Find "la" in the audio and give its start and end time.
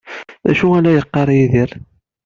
0.83-0.91